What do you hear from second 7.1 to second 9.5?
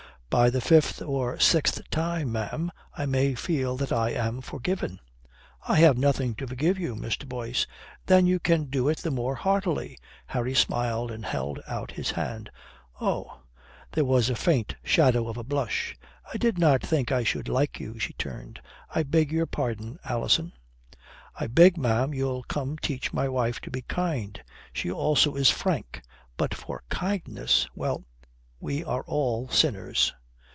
Boyce." "Then you can do it the more